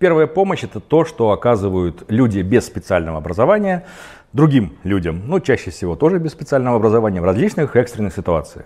Первая 0.00 0.26
помощь 0.26 0.64
это 0.64 0.80
то, 0.80 1.04
что 1.04 1.30
оказывают 1.30 2.04
люди 2.08 2.40
без 2.40 2.64
специального 2.64 3.18
образования 3.18 3.84
другим 4.32 4.72
людям, 4.82 5.24
ну 5.26 5.40
чаще 5.40 5.70
всего 5.70 5.94
тоже 5.94 6.18
без 6.18 6.30
специального 6.30 6.76
образования, 6.76 7.20
в 7.20 7.24
различных 7.24 7.76
экстренных 7.76 8.14
ситуациях. 8.14 8.64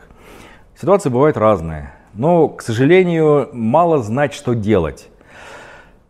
Ситуации 0.80 1.08
бывают 1.08 1.36
разные, 1.36 1.92
но, 2.12 2.46
к 2.46 2.62
сожалению, 2.62 3.48
мало 3.52 4.00
знать, 4.00 4.32
что 4.32 4.54
делать. 4.54 5.08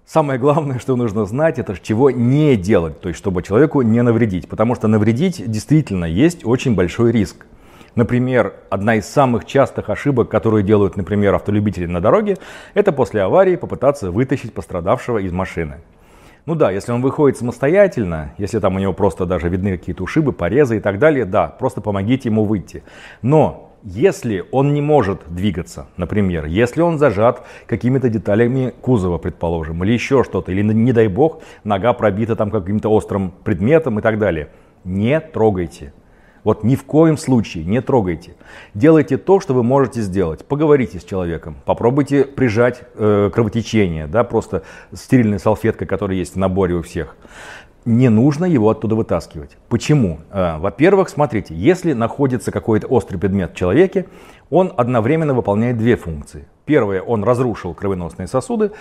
Самое 0.04 0.38
главное, 0.38 0.78
что 0.78 0.94
нужно 0.94 1.24
знать, 1.24 1.58
это 1.58 1.74
чего 1.82 2.10
не 2.10 2.54
делать, 2.56 3.00
то 3.00 3.08
есть 3.08 3.18
чтобы 3.18 3.42
человеку 3.42 3.80
не 3.80 4.02
навредить, 4.02 4.46
потому 4.46 4.74
что 4.74 4.88
навредить 4.88 5.50
действительно 5.50 6.04
есть 6.04 6.44
очень 6.44 6.74
большой 6.74 7.12
риск. 7.12 7.46
Например, 7.94 8.54
одна 8.70 8.96
из 8.96 9.06
самых 9.06 9.44
частых 9.44 9.88
ошибок, 9.88 10.28
которые 10.28 10.64
делают, 10.64 10.96
например, 10.96 11.34
автолюбители 11.34 11.86
на 11.86 12.00
дороге, 12.00 12.36
это 12.74 12.90
после 12.92 13.22
аварии 13.22 13.56
попытаться 13.56 14.10
вытащить 14.10 14.52
пострадавшего 14.52 15.18
из 15.18 15.32
машины. 15.32 15.76
Ну 16.46 16.54
да, 16.54 16.70
если 16.70 16.92
он 16.92 17.00
выходит 17.00 17.38
самостоятельно, 17.38 18.34
если 18.36 18.58
там 18.58 18.76
у 18.76 18.78
него 18.78 18.92
просто 18.92 19.24
даже 19.24 19.48
видны 19.48 19.78
какие-то 19.78 20.02
ушибы, 20.02 20.32
порезы 20.32 20.76
и 20.76 20.80
так 20.80 20.98
далее, 20.98 21.24
да, 21.24 21.46
просто 21.46 21.80
помогите 21.80 22.28
ему 22.28 22.44
выйти. 22.44 22.82
Но 23.22 23.70
если 23.82 24.44
он 24.50 24.74
не 24.74 24.82
может 24.82 25.22
двигаться, 25.28 25.86
например, 25.96 26.46
если 26.46 26.82
он 26.82 26.98
зажат 26.98 27.46
какими-то 27.66 28.08
деталями 28.08 28.74
кузова, 28.80 29.18
предположим, 29.18 29.84
или 29.84 29.92
еще 29.92 30.24
что-то, 30.24 30.52
или, 30.52 30.62
не 30.62 30.92
дай 30.92 31.08
бог, 31.08 31.42
нога 31.64 31.92
пробита 31.92 32.34
там 32.34 32.50
каким-то 32.50 32.90
острым 32.90 33.32
предметом 33.44 33.98
и 33.98 34.02
так 34.02 34.18
далее, 34.18 34.48
не 34.84 35.20
трогайте. 35.20 35.92
Вот 36.44 36.62
ни 36.62 36.76
в 36.76 36.84
коем 36.84 37.16
случае 37.16 37.64
не 37.64 37.80
трогайте. 37.80 38.36
Делайте 38.74 39.16
то, 39.16 39.40
что 39.40 39.54
вы 39.54 39.62
можете 39.62 40.02
сделать. 40.02 40.44
Поговорите 40.44 41.00
с 41.00 41.04
человеком, 41.04 41.56
попробуйте 41.64 42.24
прижать 42.24 42.82
э, 42.94 43.30
кровотечение, 43.32 44.06
да, 44.06 44.24
просто 44.24 44.62
стерильной 44.92 45.40
салфеткой, 45.40 45.86
которая 45.86 46.18
есть 46.18 46.34
в 46.34 46.38
наборе 46.38 46.74
у 46.74 46.82
всех. 46.82 47.16
Не 47.86 48.08
нужно 48.08 48.44
его 48.44 48.70
оттуда 48.70 48.94
вытаскивать. 48.94 49.56
Почему? 49.68 50.20
Э, 50.30 50.58
во-первых, 50.58 51.08
смотрите, 51.08 51.54
если 51.54 51.94
находится 51.94 52.52
какой-то 52.52 52.86
острый 52.88 53.16
предмет 53.16 53.52
в 53.52 53.56
человеке, 53.56 54.06
он 54.50 54.72
одновременно 54.76 55.32
выполняет 55.32 55.78
две 55.78 55.96
функции. 55.96 56.46
Первое, 56.66 57.00
он 57.00 57.24
разрушил 57.24 57.74
кровеносные 57.74 58.28
сосуды 58.28 58.72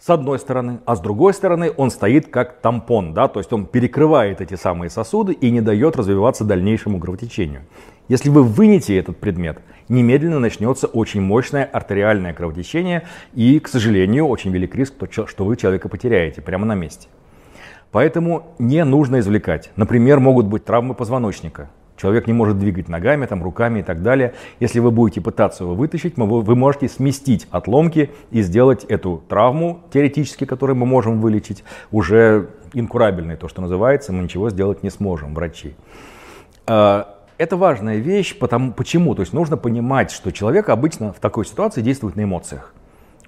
с 0.00 0.08
одной 0.08 0.38
стороны, 0.38 0.80
а 0.86 0.96
с 0.96 1.00
другой 1.00 1.34
стороны 1.34 1.72
он 1.76 1.90
стоит 1.90 2.28
как 2.28 2.60
тампон, 2.60 3.12
да, 3.12 3.28
то 3.28 3.38
есть 3.38 3.52
он 3.52 3.66
перекрывает 3.66 4.40
эти 4.40 4.54
самые 4.54 4.88
сосуды 4.88 5.34
и 5.34 5.50
не 5.50 5.60
дает 5.60 5.94
развиваться 5.96 6.42
дальнейшему 6.44 6.98
кровотечению. 6.98 7.66
Если 8.08 8.30
вы 8.30 8.42
вынете 8.42 8.96
этот 8.96 9.18
предмет, 9.18 9.58
немедленно 9.88 10.38
начнется 10.38 10.86
очень 10.86 11.20
мощное 11.20 11.64
артериальное 11.64 12.32
кровотечение 12.32 13.02
и, 13.34 13.60
к 13.60 13.68
сожалению, 13.68 14.26
очень 14.26 14.50
велик 14.50 14.74
риск, 14.74 14.94
что 15.10 15.44
вы 15.44 15.56
человека 15.56 15.90
потеряете 15.90 16.40
прямо 16.40 16.64
на 16.64 16.74
месте. 16.74 17.08
Поэтому 17.92 18.54
не 18.58 18.82
нужно 18.84 19.18
извлекать. 19.18 19.70
Например, 19.76 20.18
могут 20.18 20.46
быть 20.46 20.64
травмы 20.64 20.94
позвоночника. 20.94 21.68
Человек 22.00 22.26
не 22.26 22.32
может 22.32 22.58
двигать 22.58 22.88
ногами, 22.88 23.26
там, 23.26 23.42
руками 23.42 23.80
и 23.80 23.82
так 23.82 24.02
далее. 24.02 24.32
Если 24.58 24.78
вы 24.80 24.90
будете 24.90 25.20
пытаться 25.20 25.64
его 25.64 25.74
вытащить, 25.74 26.16
вы 26.16 26.56
можете 26.56 26.88
сместить 26.88 27.46
отломки 27.50 28.10
и 28.30 28.40
сделать 28.40 28.84
эту 28.84 29.22
травму, 29.28 29.82
теоретически, 29.92 30.46
которую 30.46 30.76
мы 30.76 30.86
можем 30.86 31.20
вылечить, 31.20 31.62
уже 31.90 32.48
инкурабельной, 32.72 33.36
то, 33.36 33.48
что 33.48 33.60
называется, 33.60 34.14
мы 34.14 34.22
ничего 34.22 34.48
сделать 34.48 34.82
не 34.82 34.88
сможем, 34.88 35.34
врачи. 35.34 35.74
А, 36.66 37.18
это 37.36 37.58
важная 37.58 37.96
вещь, 37.96 38.38
потому, 38.38 38.72
почему? 38.72 39.14
То 39.14 39.20
есть 39.20 39.34
нужно 39.34 39.58
понимать, 39.58 40.10
что 40.10 40.30
человек 40.30 40.70
обычно 40.70 41.12
в 41.12 41.18
такой 41.18 41.44
ситуации 41.44 41.82
действует 41.82 42.16
на 42.16 42.24
эмоциях. 42.24 42.72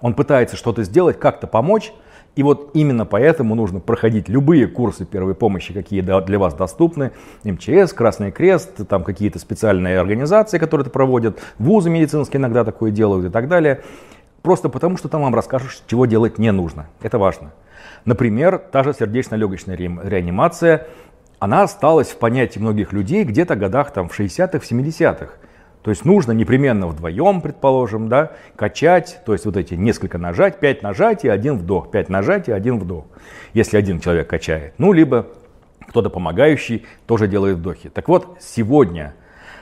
Он 0.00 0.15
пытается 0.15 0.56
что-то 0.56 0.83
сделать, 0.83 1.19
как-то 1.19 1.47
помочь, 1.47 1.93
и 2.34 2.42
вот 2.42 2.70
именно 2.75 3.05
поэтому 3.05 3.55
нужно 3.55 3.80
проходить 3.80 4.28
любые 4.28 4.66
курсы 4.66 5.04
первой 5.04 5.34
помощи, 5.34 5.75
какие 5.75 6.00
для 6.00 6.38
вас 6.38 6.54
доступны. 6.54 7.12
МЧС, 7.44 7.93
Красный 7.93 8.32
Крест, 8.32 8.87
там 8.88 9.04
какие-то 9.04 9.38
специальные 9.38 10.00
организации, 10.00 10.59
которые 10.59 10.84
это 10.84 10.91
проводят, 10.91 11.41
вузы 11.59 11.91
медицинские 11.91 12.41
иногда 12.41 12.65
такое 12.65 12.91
делают 12.91 13.26
и 13.26 13.28
так 13.28 13.48
далее. 13.48 13.82
Просто 14.41 14.69
потому, 14.70 14.97
что 14.97 15.09
там 15.09 15.22
вам 15.22 15.34
расскажут, 15.34 15.70
чего 15.87 16.06
делать 16.06 16.38
не 16.38 16.50
нужно. 16.53 16.87
Это 17.03 17.19
важно. 17.19 17.53
Например, 18.06 18.59
та 18.59 18.82
же 18.82 18.94
сердечно-легочная 18.94 19.76
реанимация, 19.76 20.88
она 21.38 21.62
осталась 21.62 22.09
в 22.09 22.16
понятии 22.16 22.59
многих 22.59 22.93
людей 22.93 23.25
где-то 23.25 23.56
годах 23.56 23.93
там, 23.93 24.09
в 24.09 24.19
60-х, 24.19 24.59
в 24.59 24.70
70-х. 24.70 25.32
То 25.82 25.91
есть 25.91 26.04
нужно 26.04 26.32
непременно 26.32 26.87
вдвоем, 26.87 27.41
предположим, 27.41 28.09
да, 28.09 28.32
качать, 28.56 29.20
то 29.26 29.32
есть 29.32 29.44
вот 29.44 29.56
эти 29.56 29.75
несколько 29.75 30.16
нажать, 30.16 30.60
пять 30.60 30.82
нажатий, 30.82 31.31
один 31.31 31.59
вдох, 31.59 31.91
пять 31.91 32.09
нажатий, 32.09 32.54
один 32.54 32.78
вдох. 32.78 33.06
Если 33.53 33.76
один 33.76 34.00
человек 34.00 34.28
качает. 34.28 34.75
Ну, 34.78 34.93
либо 34.93 35.26
кто-то 35.88 36.09
помогающий 36.09 36.87
тоже 37.06 37.26
делает 37.26 37.59
вдохи. 37.59 37.88
Так 37.88 38.09
вот, 38.09 38.38
сегодня 38.41 39.15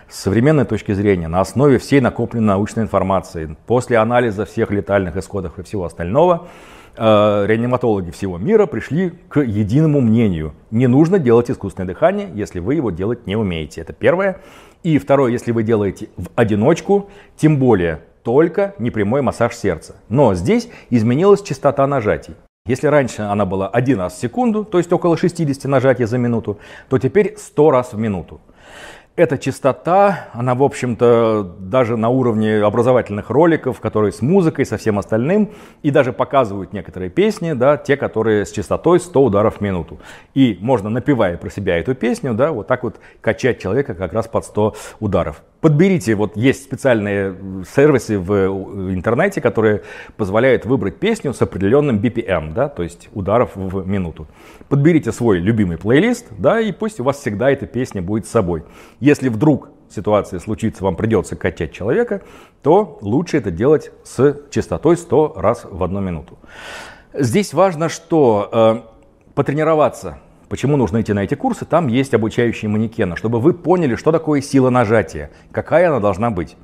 с 0.08 0.20
современной 0.20 0.64
точки 0.64 0.92
зрения, 0.92 1.28
на 1.28 1.40
основе 1.40 1.78
всей 1.78 2.00
накопленной 2.00 2.48
научной 2.48 2.82
информации, 2.82 3.56
после 3.66 3.96
анализа 3.96 4.44
всех 4.44 4.70
летальных 4.70 5.16
исходов 5.16 5.58
и 5.58 5.62
всего 5.62 5.84
остального, 5.84 6.48
э, 6.96 7.44
реаниматологи 7.46 8.10
всего 8.10 8.36
мира 8.36 8.66
пришли 8.66 9.10
к 9.28 9.40
единому 9.40 10.00
мнению. 10.00 10.54
Не 10.70 10.88
нужно 10.88 11.18
делать 11.18 11.50
искусственное 11.50 11.86
дыхание, 11.86 12.28
если 12.34 12.58
вы 12.58 12.74
его 12.74 12.90
делать 12.90 13.26
не 13.26 13.36
умеете. 13.36 13.80
Это 13.80 13.92
первое. 13.92 14.40
И 14.82 14.98
второе, 14.98 15.30
если 15.30 15.52
вы 15.52 15.62
делаете 15.62 16.08
в 16.16 16.28
одиночку, 16.36 17.10
тем 17.36 17.58
более 17.58 18.00
только 18.22 18.74
непрямой 18.78 19.22
массаж 19.22 19.54
сердца. 19.54 19.96
Но 20.08 20.34
здесь 20.34 20.68
изменилась 20.88 21.42
частота 21.42 21.86
нажатий. 21.86 22.34
Если 22.66 22.86
раньше 22.86 23.22
она 23.22 23.46
была 23.46 23.68
один 23.68 23.98
раз 23.98 24.14
в 24.14 24.20
секунду, 24.20 24.64
то 24.64 24.78
есть 24.78 24.92
около 24.92 25.16
60 25.16 25.64
нажатий 25.64 26.04
за 26.04 26.18
минуту, 26.18 26.58
то 26.88 26.98
теперь 26.98 27.34
100 27.36 27.70
раз 27.70 27.92
в 27.92 27.98
минуту. 27.98 28.40
Эта 29.20 29.36
частота, 29.36 30.30
она, 30.32 30.54
в 30.54 30.62
общем-то, 30.62 31.42
даже 31.58 31.98
на 31.98 32.08
уровне 32.08 32.62
образовательных 32.62 33.28
роликов, 33.28 33.78
которые 33.78 34.12
с 34.12 34.22
музыкой, 34.22 34.64
со 34.64 34.78
всем 34.78 34.98
остальным, 34.98 35.50
и 35.82 35.90
даже 35.90 36.14
показывают 36.14 36.72
некоторые 36.72 37.10
песни, 37.10 37.52
да, 37.52 37.76
те, 37.76 37.98
которые 37.98 38.46
с 38.46 38.50
частотой 38.50 38.98
100 38.98 39.22
ударов 39.22 39.58
в 39.58 39.60
минуту. 39.60 40.00
И 40.32 40.56
можно, 40.62 40.88
напевая 40.88 41.36
про 41.36 41.50
себя 41.50 41.76
эту 41.76 41.94
песню, 41.94 42.32
да, 42.32 42.50
вот 42.50 42.66
так 42.66 42.82
вот 42.82 42.98
качать 43.20 43.60
человека 43.60 43.92
как 43.92 44.14
раз 44.14 44.26
под 44.26 44.46
100 44.46 44.74
ударов. 45.00 45.42
Подберите, 45.60 46.14
вот 46.14 46.36
есть 46.36 46.62
специальные 46.64 47.36
сервисы 47.74 48.18
в 48.18 48.32
интернете, 48.94 49.42
которые 49.42 49.82
позволяют 50.16 50.64
выбрать 50.64 50.96
песню 50.96 51.34
с 51.34 51.42
определенным 51.42 51.98
BPM, 51.98 52.54
да, 52.54 52.68
то 52.68 52.82
есть 52.82 53.10
ударов 53.12 53.50
в 53.54 53.86
минуту. 53.86 54.26
Подберите 54.70 55.12
свой 55.12 55.38
любимый 55.38 55.76
плейлист, 55.76 56.26
да, 56.38 56.60
и 56.60 56.72
пусть 56.72 56.98
у 57.00 57.04
вас 57.04 57.18
всегда 57.18 57.50
эта 57.50 57.66
песня 57.66 58.00
будет 58.00 58.26
с 58.26 58.30
собой. 58.30 58.64
Если 59.00 59.28
вдруг 59.28 59.68
ситуация 59.90 60.40
случится, 60.40 60.82
вам 60.82 60.96
придется 60.96 61.36
качать 61.36 61.72
человека, 61.72 62.22
то 62.62 62.98
лучше 63.02 63.36
это 63.36 63.50
делать 63.50 63.92
с 64.02 64.40
частотой 64.50 64.96
100 64.96 65.34
раз 65.36 65.66
в 65.70 65.82
одну 65.84 66.00
минуту. 66.00 66.38
Здесь 67.12 67.52
важно, 67.52 67.90
что 67.90 68.48
э, 68.52 69.34
потренироваться 69.34 70.20
Почему 70.50 70.76
нужно 70.76 71.00
идти 71.00 71.12
на 71.12 71.20
эти 71.20 71.36
курсы? 71.36 71.64
Там 71.64 71.86
есть 71.86 72.12
обучающие 72.12 72.68
манекены, 72.68 73.14
чтобы 73.14 73.38
вы 73.38 73.54
поняли, 73.54 73.94
что 73.94 74.10
такое 74.10 74.40
сила 74.40 74.68
нажатия, 74.68 75.30
какая 75.52 75.88
она 75.88 76.00
должна 76.00 76.30
быть. 76.30 76.56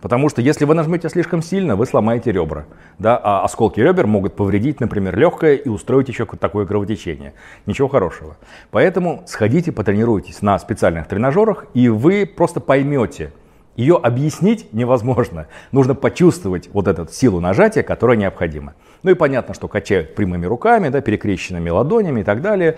Потому 0.00 0.30
что 0.30 0.40
если 0.40 0.64
вы 0.64 0.74
нажмете 0.74 1.10
слишком 1.10 1.42
сильно, 1.42 1.76
вы 1.76 1.84
сломаете 1.84 2.32
ребра. 2.32 2.64
Да? 2.98 3.20
А 3.22 3.44
осколки 3.44 3.80
ребер 3.80 4.06
могут 4.06 4.34
повредить, 4.34 4.80
например, 4.80 5.14
легкое 5.18 5.56
и 5.56 5.68
устроить 5.68 6.08
еще 6.08 6.24
такое 6.24 6.64
кровотечение. 6.64 7.34
Ничего 7.66 7.88
хорошего. 7.88 8.38
Поэтому 8.70 9.24
сходите, 9.26 9.72
потренируйтесь 9.72 10.40
на 10.40 10.58
специальных 10.58 11.06
тренажерах, 11.06 11.66
и 11.74 11.90
вы 11.90 12.24
просто 12.24 12.60
поймете, 12.60 13.34
ее 13.78 13.96
объяснить 13.96 14.72
невозможно. 14.72 15.46
Нужно 15.70 15.94
почувствовать 15.94 16.68
вот 16.72 16.88
эту 16.88 17.06
силу 17.12 17.38
нажатия, 17.38 17.84
которая 17.84 18.16
необходима. 18.16 18.74
Ну 19.04 19.12
и 19.12 19.14
понятно, 19.14 19.54
что 19.54 19.68
качают 19.68 20.16
прямыми 20.16 20.46
руками, 20.46 20.88
да, 20.88 21.00
перекрещенными 21.00 21.70
ладонями 21.70 22.22
и 22.22 22.24
так 22.24 22.42
далее. 22.42 22.76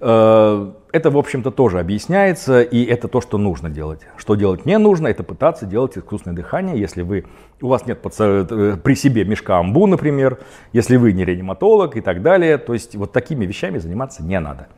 Э, 0.00 0.70
это, 0.92 1.10
в 1.10 1.16
общем-то, 1.16 1.50
тоже 1.52 1.80
объясняется, 1.80 2.60
и 2.60 2.84
это 2.84 3.08
то, 3.08 3.22
что 3.22 3.38
нужно 3.38 3.70
делать. 3.70 4.00
Что 4.18 4.34
делать 4.34 4.66
не 4.66 4.76
нужно, 4.76 5.08
это 5.08 5.22
пытаться 5.22 5.64
делать 5.64 5.96
искусственное 5.96 6.36
дыхание, 6.36 6.78
если 6.78 7.00
вы, 7.00 7.24
у 7.62 7.68
вас 7.68 7.86
нет 7.86 8.02
под, 8.02 8.14
э, 8.18 8.76
при 8.76 8.94
себе 8.94 9.24
мешка 9.24 9.58
амбу, 9.58 9.86
например, 9.86 10.38
если 10.74 10.96
вы 10.96 11.14
не 11.14 11.24
реаниматолог 11.24 11.96
и 11.96 12.02
так 12.02 12.20
далее. 12.20 12.58
То 12.58 12.74
есть 12.74 12.94
вот 12.94 13.12
такими 13.12 13.46
вещами 13.46 13.78
заниматься 13.78 14.22
не 14.22 14.38
надо. 14.38 14.68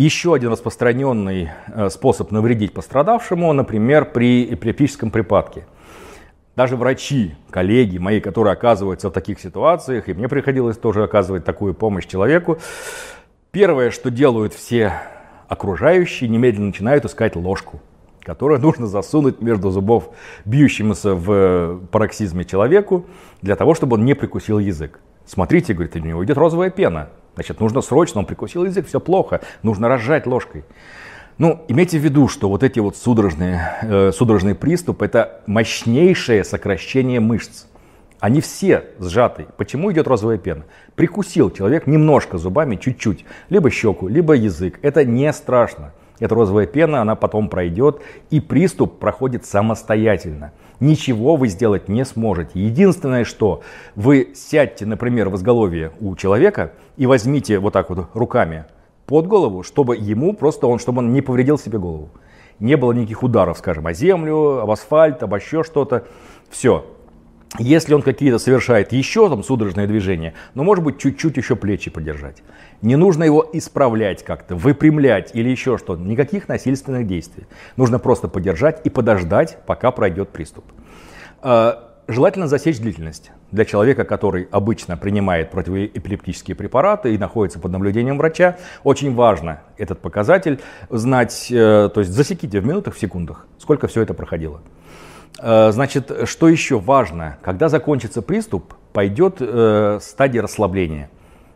Еще 0.00 0.32
один 0.32 0.50
распространенный 0.50 1.50
э, 1.66 1.90
способ 1.90 2.30
навредить 2.30 2.72
пострадавшему, 2.72 3.52
например, 3.52 4.06
при 4.06 4.44
эпилептическом 4.54 5.10
припадке. 5.10 5.66
Даже 6.56 6.76
врачи, 6.76 7.34
коллеги 7.50 7.98
мои, 7.98 8.18
которые 8.18 8.54
оказываются 8.54 9.10
в 9.10 9.12
таких 9.12 9.38
ситуациях, 9.38 10.08
и 10.08 10.14
мне 10.14 10.26
приходилось 10.26 10.78
тоже 10.78 11.04
оказывать 11.04 11.44
такую 11.44 11.74
помощь 11.74 12.06
человеку, 12.06 12.56
первое, 13.50 13.90
что 13.90 14.10
делают 14.10 14.54
все 14.54 14.94
окружающие, 15.48 16.30
немедленно 16.30 16.68
начинают 16.68 17.04
искать 17.04 17.36
ложку, 17.36 17.78
которую 18.22 18.58
нужно 18.62 18.86
засунуть 18.86 19.42
между 19.42 19.70
зубов 19.70 20.14
бьющемуся 20.46 21.14
в 21.14 21.78
пароксизме 21.92 22.46
человеку, 22.46 23.04
для 23.42 23.54
того, 23.54 23.74
чтобы 23.74 23.96
он 23.96 24.06
не 24.06 24.14
прикусил 24.14 24.60
язык. 24.60 24.98
Смотрите, 25.26 25.74
говорит, 25.74 25.94
у 25.94 25.98
него 25.98 26.24
идет 26.24 26.38
розовая 26.38 26.70
пена. 26.70 27.10
Значит, 27.34 27.60
нужно 27.60 27.80
срочно, 27.80 28.20
он 28.20 28.26
прикусил 28.26 28.64
язык, 28.64 28.86
все 28.86 29.00
плохо, 29.00 29.40
нужно 29.62 29.88
разжать 29.88 30.26
ложкой. 30.26 30.64
Ну, 31.38 31.64
имейте 31.68 31.98
в 31.98 32.02
виду, 32.02 32.28
что 32.28 32.48
вот 32.50 32.62
эти 32.62 32.80
вот 32.80 32.96
судорожные, 32.96 33.78
э, 33.82 34.12
судорожный 34.12 34.54
приступ– 34.54 35.00
это 35.02 35.40
мощнейшее 35.46 36.44
сокращение 36.44 37.18
мышц. 37.18 37.64
Они 38.18 38.42
все 38.42 38.84
сжаты. 38.98 39.46
Почему 39.56 39.90
идет 39.90 40.06
розовая 40.06 40.36
пена? 40.36 40.64
Прикусил 40.94 41.50
человек 41.50 41.86
немножко 41.86 42.36
зубами, 42.36 42.76
чуть-чуть, 42.76 43.24
либо 43.48 43.70
щеку, 43.70 44.08
либо 44.08 44.34
язык. 44.34 44.78
Это 44.82 45.06
не 45.06 45.32
страшно. 45.32 45.94
Эта 46.20 46.34
розовая 46.34 46.66
пена, 46.66 47.00
она 47.00 47.16
потом 47.16 47.48
пройдет, 47.48 48.00
и 48.30 48.40
приступ 48.40 48.98
проходит 48.98 49.44
самостоятельно. 49.44 50.52
Ничего 50.78 51.36
вы 51.36 51.48
сделать 51.48 51.88
не 51.88 52.04
сможете. 52.04 52.52
Единственное, 52.54 53.24
что 53.24 53.62
вы 53.96 54.32
сядьте, 54.34 54.86
например, 54.86 55.30
в 55.30 55.36
изголовье 55.36 55.92
у 56.00 56.14
человека 56.14 56.72
и 56.96 57.06
возьмите 57.06 57.58
вот 57.58 57.72
так 57.72 57.90
вот 57.90 58.08
руками 58.14 58.66
под 59.06 59.26
голову, 59.26 59.62
чтобы 59.62 59.96
ему 59.96 60.34
просто 60.34 60.66
он, 60.66 60.78
чтобы 60.78 60.98
он 60.98 61.12
не 61.12 61.22
повредил 61.22 61.58
себе 61.58 61.78
голову. 61.78 62.10
Не 62.60 62.76
было 62.76 62.92
никаких 62.92 63.22
ударов, 63.22 63.56
скажем, 63.58 63.86
о 63.86 63.94
землю, 63.94 64.60
об 64.60 64.70
асфальт, 64.70 65.22
об 65.22 65.34
еще 65.34 65.64
что-то. 65.64 66.04
Все, 66.50 66.84
если 67.58 67.94
он 67.94 68.02
какие-то 68.02 68.38
совершает 68.38 68.92
еще 68.92 69.28
там 69.28 69.42
судорожные 69.42 69.86
движения, 69.86 70.34
ну, 70.54 70.62
может 70.62 70.84
быть, 70.84 70.98
чуть-чуть 70.98 71.36
еще 71.36 71.56
плечи 71.56 71.90
подержать. 71.90 72.42
Не 72.80 72.96
нужно 72.96 73.24
его 73.24 73.48
исправлять 73.52 74.24
как-то, 74.24 74.54
выпрямлять 74.54 75.30
или 75.34 75.48
еще 75.48 75.76
что-то. 75.76 76.00
Никаких 76.00 76.48
насильственных 76.48 77.06
действий. 77.06 77.46
Нужно 77.76 77.98
просто 77.98 78.28
подержать 78.28 78.80
и 78.84 78.90
подождать, 78.90 79.58
пока 79.66 79.90
пройдет 79.90 80.28
приступ. 80.28 80.64
А, 81.42 81.90
желательно 82.06 82.46
засечь 82.46 82.78
длительность. 82.78 83.32
Для 83.50 83.64
человека, 83.64 84.04
который 84.04 84.46
обычно 84.52 84.96
принимает 84.96 85.50
противоэпилептические 85.50 86.54
препараты 86.54 87.14
и 87.14 87.18
находится 87.18 87.58
под 87.58 87.72
наблюдением 87.72 88.16
врача, 88.18 88.58
очень 88.84 89.12
важно 89.14 89.62
этот 89.76 89.98
показатель 90.00 90.60
знать, 90.88 91.48
э, 91.50 91.90
то 91.92 92.00
есть 92.00 92.12
засеките 92.12 92.60
в 92.60 92.66
минутах, 92.66 92.94
в 92.94 93.00
секундах, 93.00 93.46
сколько 93.58 93.88
все 93.88 94.02
это 94.02 94.14
проходило. 94.14 94.60
Э, 95.40 95.70
значит, 95.72 96.28
что 96.28 96.48
еще 96.48 96.78
важно? 96.78 97.38
Когда 97.42 97.68
закончится 97.68 98.22
приступ, 98.22 98.74
пойдет 98.92 99.36
э, 99.40 99.98
стадия 100.02 100.42
расслабления. 100.42 101.10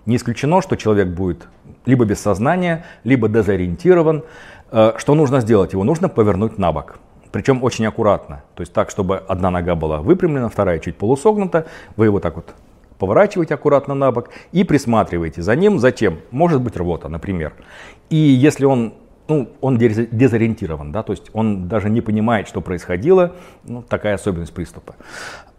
Не 0.07 0.17
исключено, 0.17 0.63
что 0.63 0.77
человек 0.77 1.09
будет 1.09 1.49
либо 1.87 2.05
без 2.05 2.21
сознания, 2.21 2.85
либо 3.05 3.29
дезориентирован. 3.29 4.25
Э, 4.71 4.93
что 4.97 5.15
нужно 5.15 5.41
сделать? 5.41 5.73
Его 5.73 5.85
нужно 5.85 6.09
повернуть 6.09 6.59
на 6.59 6.73
бок. 6.73 6.99
Причем 7.31 7.63
очень 7.63 7.85
аккуратно. 7.87 8.43
То 8.55 8.63
есть 8.63 8.73
так, 8.73 8.91
чтобы 8.91 9.19
одна 9.19 9.51
нога 9.51 9.75
была 9.75 9.99
выпрямлена, 9.99 10.49
вторая 10.49 10.79
чуть 10.79 10.97
полусогнута. 10.97 11.67
Вы 11.97 12.07
его 12.07 12.21
так 12.21 12.37
вот 12.37 12.55
поворачиваете 12.99 13.55
аккуратно 13.55 13.95
на 13.95 14.13
бок 14.13 14.31
и 14.53 14.65
присматриваете 14.65 15.43
за 15.43 15.57
ним. 15.57 15.79
Затем, 15.79 16.21
может 16.31 16.63
быть 16.63 16.77
рвота, 16.77 17.09
например. 17.09 17.53
И 18.09 18.17
если 18.17 18.65
он 18.65 18.95
ну, 19.29 19.49
он 19.61 19.79
дезориентирован, 19.79 20.93
да, 20.93 21.03
то 21.03 21.13
есть 21.13 21.31
он 21.33 21.69
даже 21.69 21.89
не 21.91 22.01
понимает, 22.01 22.49
что 22.49 22.61
происходило, 22.61 23.33
ну, 23.65 23.83
такая 23.83 24.15
особенность 24.15 24.53
приступа. 24.53 24.97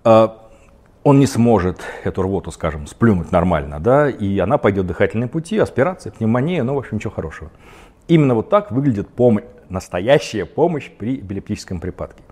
А, 0.03 0.37
он 1.03 1.19
не 1.19 1.27
сможет 1.27 1.81
эту 2.03 2.21
рвоту, 2.23 2.51
скажем, 2.51 2.87
сплюнуть 2.87 3.31
нормально, 3.31 3.79
да, 3.79 4.09
и 4.09 4.37
она 4.39 4.57
пойдет 4.57 4.85
в 4.85 4.87
дыхательные 4.87 5.27
пути, 5.27 5.57
аспирация, 5.57 6.11
пневмония, 6.11 6.63
ну, 6.63 6.75
в 6.75 6.79
общем, 6.79 6.97
ничего 6.97 7.11
хорошего. 7.11 7.51
Именно 8.07 8.35
вот 8.35 8.49
так 8.49 8.71
выглядит 8.71 9.09
помощь, 9.09 9.43
настоящая 9.69 10.45
помощь 10.45 10.91
при 10.91 11.15
эпилептическом 11.15 11.79
припадке. 11.79 12.23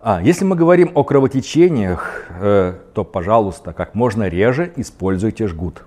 А, 0.00 0.20
если 0.22 0.44
мы 0.44 0.54
говорим 0.54 0.92
о 0.94 1.02
кровотечениях, 1.02 2.24
э, 2.30 2.74
то, 2.94 3.04
пожалуйста, 3.04 3.72
как 3.72 3.94
можно 3.94 4.28
реже 4.28 4.72
используйте 4.76 5.48
жгут. 5.48 5.84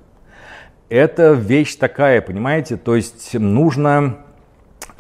Это 0.89 1.31
вещь 1.31 1.75
такая, 1.77 2.21
понимаете, 2.21 2.75
то 2.75 2.97
есть 2.97 3.33
нужно 3.33 4.17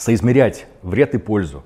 соизмерять 0.01 0.65
вред 0.81 1.13
и 1.13 1.17
пользу. 1.17 1.63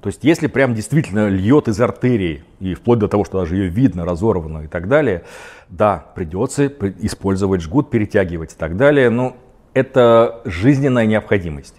То 0.00 0.08
есть 0.08 0.24
если 0.24 0.46
прям 0.46 0.74
действительно 0.74 1.28
льет 1.28 1.68
из 1.68 1.80
артерии, 1.80 2.42
и 2.58 2.74
вплоть 2.74 2.98
до 2.98 3.08
того, 3.08 3.24
что 3.24 3.40
даже 3.40 3.56
ее 3.56 3.68
видно, 3.68 4.04
разорвано 4.04 4.64
и 4.64 4.66
так 4.66 4.88
далее, 4.88 5.24
да, 5.68 6.06
придется 6.14 6.66
использовать 6.66 7.60
жгут, 7.60 7.90
перетягивать 7.90 8.54
и 8.54 8.56
так 8.56 8.76
далее, 8.76 9.10
но 9.10 9.36
это 9.74 10.40
жизненная 10.44 11.06
необходимость. 11.06 11.74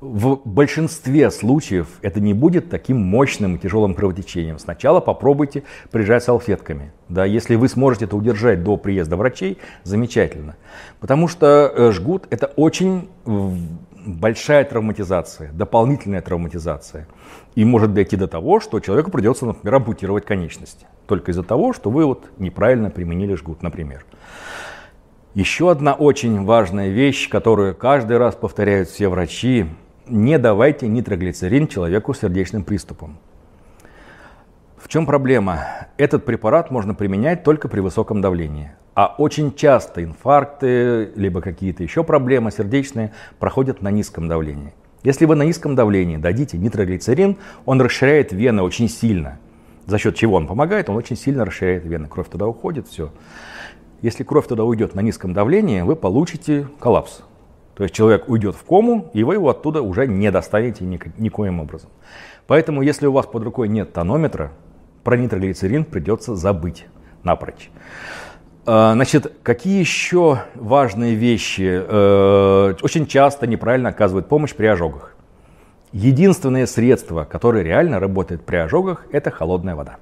В 0.00 0.40
большинстве 0.46 1.30
случаев 1.30 1.88
это 2.00 2.20
не 2.20 2.32
будет 2.32 2.70
таким 2.70 2.98
мощным 2.98 3.56
и 3.56 3.58
тяжелым 3.58 3.94
кровотечением. 3.94 4.58
Сначала 4.58 5.00
попробуйте 5.00 5.62
прижать 5.90 6.24
салфетками. 6.24 6.92
Да, 7.10 7.26
если 7.26 7.54
вы 7.54 7.68
сможете 7.68 8.06
это 8.06 8.16
удержать 8.16 8.62
до 8.62 8.78
приезда 8.78 9.16
врачей, 9.16 9.58
замечательно. 9.82 10.56
Потому 11.00 11.28
что 11.28 11.70
э, 11.74 11.92
жгут 11.92 12.26
это 12.30 12.46
очень 12.46 13.10
большая 14.04 14.64
травматизация, 14.64 15.52
дополнительная 15.52 16.22
травматизация. 16.22 17.06
И 17.54 17.64
может 17.64 17.94
дойти 17.94 18.16
до 18.16 18.28
того, 18.28 18.60
что 18.60 18.80
человеку 18.80 19.10
придется, 19.10 19.46
например, 19.46 19.76
ампутировать 19.76 20.24
конечности. 20.24 20.86
Только 21.06 21.32
из-за 21.32 21.42
того, 21.42 21.72
что 21.72 21.90
вы 21.90 22.04
вот 22.06 22.30
неправильно 22.38 22.90
применили 22.90 23.34
жгут, 23.34 23.62
например. 23.62 24.04
Еще 25.34 25.70
одна 25.70 25.94
очень 25.94 26.44
важная 26.44 26.88
вещь, 26.88 27.28
которую 27.28 27.74
каждый 27.74 28.18
раз 28.18 28.34
повторяют 28.34 28.88
все 28.88 29.08
врачи. 29.08 29.66
Не 30.08 30.38
давайте 30.38 30.88
нитроглицерин 30.88 31.68
человеку 31.68 32.14
с 32.14 32.20
сердечным 32.20 32.64
приступом. 32.64 33.18
В 34.80 34.88
чем 34.88 35.04
проблема? 35.04 35.60
Этот 35.98 36.24
препарат 36.24 36.70
можно 36.70 36.94
применять 36.94 37.44
только 37.44 37.68
при 37.68 37.80
высоком 37.80 38.22
давлении. 38.22 38.72
А 38.94 39.14
очень 39.18 39.54
часто 39.54 40.02
инфаркты, 40.02 41.12
либо 41.16 41.42
какие-то 41.42 41.82
еще 41.82 42.02
проблемы 42.02 42.50
сердечные 42.50 43.12
проходят 43.38 43.82
на 43.82 43.90
низком 43.90 44.26
давлении. 44.26 44.72
Если 45.02 45.26
вы 45.26 45.36
на 45.36 45.42
низком 45.42 45.74
давлении 45.74 46.16
дадите 46.16 46.56
нитроглицерин, 46.56 47.36
он 47.66 47.80
расширяет 47.80 48.32
вены 48.32 48.62
очень 48.62 48.88
сильно. 48.88 49.38
За 49.86 49.98
счет 49.98 50.14
чего 50.14 50.36
он 50.36 50.46
помогает? 50.46 50.88
Он 50.88 50.96
очень 50.96 51.16
сильно 51.16 51.44
расширяет 51.44 51.84
вены. 51.84 52.08
Кровь 52.08 52.30
туда 52.30 52.46
уходит, 52.46 52.88
все. 52.88 53.10
Если 54.00 54.24
кровь 54.24 54.46
туда 54.48 54.64
уйдет 54.64 54.94
на 54.94 55.00
низком 55.00 55.34
давлении, 55.34 55.82
вы 55.82 55.94
получите 55.94 56.66
коллапс. 56.80 57.20
То 57.74 57.84
есть 57.84 57.94
человек 57.94 58.28
уйдет 58.28 58.56
в 58.56 58.64
кому, 58.64 59.10
и 59.12 59.24
вы 59.24 59.34
его 59.34 59.50
оттуда 59.50 59.82
уже 59.82 60.06
не 60.06 60.30
достанете 60.30 60.84
никоим 60.84 61.60
образом. 61.60 61.90
Поэтому, 62.46 62.82
если 62.82 63.06
у 63.06 63.12
вас 63.12 63.26
под 63.26 63.44
рукой 63.44 63.68
нет 63.68 63.92
тонометра, 63.92 64.52
про 65.04 65.16
нитроглицерин 65.16 65.84
придется 65.84 66.34
забыть 66.34 66.86
напрочь. 67.22 67.70
А, 68.66 68.92
значит, 68.94 69.32
какие 69.42 69.80
еще 69.80 70.42
важные 70.54 71.14
вещи 71.14 71.82
э, 71.86 72.74
очень 72.82 73.06
часто 73.06 73.46
неправильно 73.46 73.88
оказывают 73.88 74.28
помощь 74.28 74.54
при 74.54 74.66
ожогах? 74.66 75.16
Единственное 75.92 76.66
средство, 76.66 77.24
которое 77.24 77.64
реально 77.64 77.98
работает 77.98 78.44
при 78.44 78.56
ожогах, 78.56 79.06
это 79.10 79.30
холодная 79.30 79.74
вода. 79.74 79.96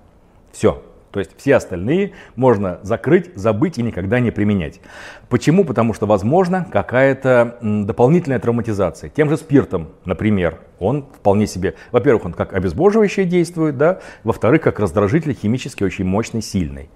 Все. 0.53 0.83
То 1.11 1.21
есть 1.21 1.33
все 1.37 1.57
остальные 1.57 2.13
можно 2.37 2.79
закрыть, 2.83 3.31
забыть 3.35 3.79
и 3.79 3.83
никогда 3.83 4.21
не 4.21 4.31
применять. 4.31 4.81
Почему? 5.29 5.65
Потому 5.65 5.95
что 5.95 6.07
возможно 6.07 6.67
какая-то 6.71 7.59
дополнительная 7.61 8.39
травматизация. 8.39 9.11
Тем 9.11 9.29
же 9.31 9.37
спиртом, 9.37 9.89
например, 10.05 10.59
он 10.79 11.07
вполне 11.13 11.47
себе, 11.47 11.75
во-первых, 11.93 12.27
он 12.27 12.33
как 12.33 12.53
обезбоживающее 12.53 13.27
действует, 13.27 13.77
да, 13.77 14.01
во-вторых, 14.25 14.63
как 14.63 14.79
раздражитель 14.79 15.35
химически 15.35 15.85
очень 15.85 16.05
мощный, 16.05 16.43
сильный. 16.43 16.91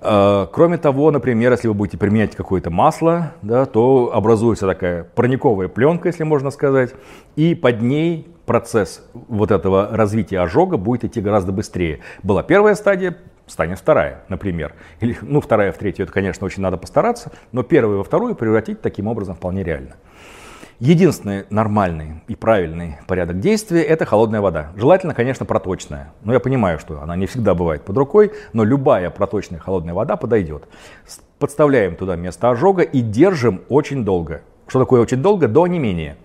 Э, 0.00 0.46
кроме 0.52 0.78
того, 0.78 1.10
например, 1.10 1.52
если 1.52 1.68
вы 1.68 1.74
будете 1.74 1.98
применять 1.98 2.36
какое-то 2.36 2.70
масло, 2.70 3.32
да, 3.42 3.66
то 3.66 4.10
образуется 4.14 4.66
такая 4.66 5.04
парниковая 5.04 5.68
пленка, 5.68 6.08
если 6.08 6.24
можно 6.24 6.50
сказать, 6.50 6.94
и 7.36 7.54
под 7.54 7.82
ней 7.82 8.28
процесс 8.46 9.04
вот 9.12 9.50
этого 9.50 9.88
развития 9.90 10.40
ожога 10.40 10.76
будет 10.76 11.04
идти 11.04 11.20
гораздо 11.20 11.52
быстрее. 11.52 12.00
Была 12.22 12.42
первая 12.42 12.74
стадия, 12.74 13.16
станет 13.48 13.78
вторая, 13.78 14.22
например. 14.28 14.74
Или, 15.00 15.16
ну, 15.22 15.40
вторая 15.40 15.72
в 15.72 15.78
третью, 15.78 16.04
это, 16.04 16.12
конечно, 16.12 16.46
очень 16.46 16.62
надо 16.62 16.76
постараться, 16.76 17.32
но 17.52 17.62
первую 17.62 17.98
во 17.98 18.04
вторую 18.04 18.34
превратить 18.34 18.80
таким 18.80 19.06
образом 19.08 19.34
вполне 19.34 19.64
реально. 19.64 19.96
Единственный 20.80 21.44
нормальный 21.50 22.22
и 22.28 22.36
правильный 22.36 22.98
порядок 23.08 23.40
действия– 23.40 23.82
это 23.82 24.04
холодная 24.04 24.40
вода. 24.40 24.70
Желательно, 24.76 25.12
конечно, 25.12 25.44
проточная. 25.44 26.12
Но 26.22 26.32
я 26.32 26.38
понимаю, 26.38 26.78
что 26.78 27.02
она 27.02 27.16
не 27.16 27.26
всегда 27.26 27.54
бывает 27.54 27.82
под 27.82 27.96
рукой, 27.96 28.32
но 28.52 28.62
любая 28.62 29.10
проточная 29.10 29.58
холодная 29.58 29.92
вода 29.92 30.16
подойдет. 30.16 30.68
Подставляем 31.40 31.96
туда 31.96 32.14
место 32.14 32.48
ожога 32.48 32.82
и 32.82 33.00
держим 33.00 33.62
очень 33.68 34.04
долго. 34.04 34.42
Что 34.68 34.78
такое 34.78 35.00
очень 35.00 35.20
долго? 35.20 35.48
До 35.48 35.64
онемения. 35.64 36.16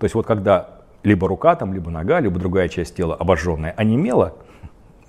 То 0.00 0.04
есть 0.06 0.16
вот 0.16 0.26
когда 0.26 0.80
либо 1.04 1.28
рука, 1.28 1.54
там, 1.54 1.72
либо 1.72 1.90
нога, 1.90 2.18
либо 2.18 2.40
другая 2.40 2.68
часть 2.68 2.96
тела 2.96 3.14
обожженная 3.14 3.74
онемела, 3.76 4.34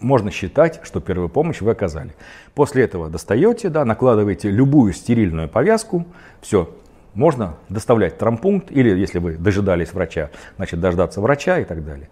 можно 0.01 0.31
считать, 0.31 0.81
что 0.84 1.00
первую 1.00 1.29
помощь 1.29 1.62
вы 1.62 1.72
оказали. 1.72 2.12
После 2.53 2.84
этого 2.84 3.10
достаете, 3.10 3.70
да, 3.70 3.86
накладываете 3.86 4.50
любую 4.50 4.93
стерильную 4.93 5.48
повязку, 5.48 6.05
все, 6.41 6.70
можно 7.13 7.55
доставлять 7.70 8.17
травмпункт, 8.17 8.72
или 8.72 8.98
если 8.98 9.20
вы 9.20 9.38
дожидались 9.38 9.93
врача, 9.93 10.29
значит 10.58 10.79
дождаться 10.79 11.22
врача 11.22 11.60
и 11.60 11.65
так 11.65 11.86
далее. 11.86 12.10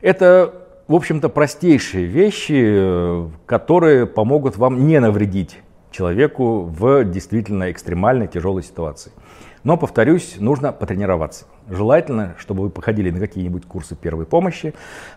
Это, 0.00 0.54
в 0.86 0.94
общем-то, 0.94 1.28
простейшие 1.28 2.06
вещи, 2.06 3.30
которые 3.46 4.06
помогут 4.06 4.56
вам 4.56 4.86
не 4.86 5.00
навредить 5.00 5.58
человеку 5.90 6.62
в 6.62 7.04
действительно 7.04 7.70
экстремальной 7.70 8.28
тяжелой 8.28 8.62
ситуации. 8.62 9.12
Но, 9.64 9.76
повторюсь, 9.76 10.36
нужно 10.38 10.72
потренироваться. 10.72 11.44
Желательно, 11.68 12.34
чтобы 12.38 12.62
вы 12.62 12.70
походили 12.70 13.10
на 13.10 13.18
какие-нибудь 13.18 13.66
курсы 13.66 13.96
первой 13.96 14.24
помощи, 14.24 14.72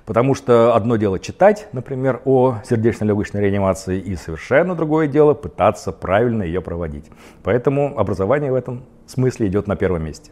потому 0.06 0.36
что 0.36 0.75
одно 0.75 0.98
дело 0.98 1.20
читать, 1.20 1.68
например, 1.72 2.22
о 2.25 2.58
сердечно-легочной 2.66 3.42
реанимации, 3.42 4.00
и 4.00 4.16
совершенно 4.16 4.75
другое 4.75 5.08
дело 5.08 5.34
пытаться 5.34 5.92
правильно 5.92 6.44
ее 6.44 6.62
проводить. 6.62 7.06
Поэтому 7.44 7.98
образование 7.98 8.51
в 8.51 8.56
этом 8.56 8.84
смысле 9.06 9.48
идет 9.48 9.68
на 9.68 9.75
первом 9.75 10.04
месте. 10.04 10.32